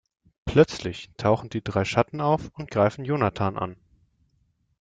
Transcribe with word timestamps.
Plötzlich 0.45 1.11
tauchen 1.15 1.51
die 1.51 1.63
drei 1.63 1.85
Schatten 1.85 2.21
auf 2.21 2.49
und 2.55 2.71
greifen 2.71 3.05
Jonathan 3.05 3.55
an. 3.55 3.75